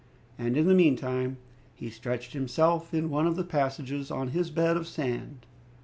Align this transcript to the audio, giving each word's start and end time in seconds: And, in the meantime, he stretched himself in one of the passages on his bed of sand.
And, 0.35 0.57
in 0.57 0.65
the 0.65 0.73
meantime, 0.73 1.37
he 1.75 1.91
stretched 1.91 2.33
himself 2.33 2.91
in 2.91 3.11
one 3.11 3.27
of 3.27 3.35
the 3.35 3.43
passages 3.43 4.09
on 4.09 4.29
his 4.29 4.49
bed 4.49 4.75
of 4.75 4.87
sand. 4.87 5.45